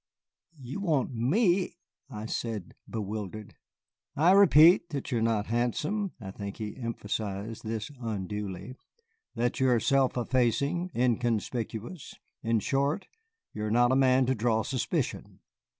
"You 0.57 0.79
want 0.79 1.13
me" 1.13 1.75
I 2.09 2.25
said, 2.25 2.73
bewildered. 2.89 3.53
"I 4.15 4.31
repeat 4.31 4.89
that 4.89 5.11
you 5.11 5.19
are 5.19 5.21
not 5.21 5.45
handsome," 5.45 6.13
I 6.19 6.31
think 6.31 6.57
he 6.57 6.75
emphasized 6.75 7.63
this 7.63 7.91
unduly, 7.99 8.77
"that 9.35 9.59
you 9.59 9.69
are 9.69 9.79
self 9.79 10.17
effacing, 10.17 10.89
inconspicuous; 10.95 12.15
in 12.41 12.61
short, 12.61 13.09
you 13.53 13.63
are 13.63 13.69
not 13.69 13.91
a 13.91 13.95
man 13.95 14.25
to 14.25 14.33
draw 14.33 14.63
suspicion. 14.63 15.41